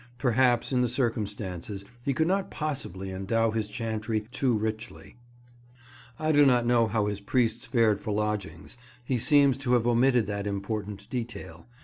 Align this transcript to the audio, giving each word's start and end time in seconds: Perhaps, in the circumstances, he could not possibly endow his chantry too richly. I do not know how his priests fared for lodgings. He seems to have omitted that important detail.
Perhaps, 0.17 0.71
in 0.71 0.81
the 0.81 0.89
circumstances, 0.89 1.85
he 2.03 2.11
could 2.11 2.25
not 2.27 2.49
possibly 2.49 3.11
endow 3.11 3.51
his 3.51 3.67
chantry 3.67 4.21
too 4.31 4.57
richly. 4.57 5.15
I 6.17 6.31
do 6.31 6.43
not 6.43 6.65
know 6.65 6.87
how 6.87 7.05
his 7.05 7.21
priests 7.21 7.67
fared 7.67 7.99
for 7.99 8.11
lodgings. 8.11 8.77
He 9.05 9.19
seems 9.19 9.59
to 9.59 9.73
have 9.73 9.85
omitted 9.85 10.25
that 10.25 10.47
important 10.47 11.07
detail. 11.11 11.67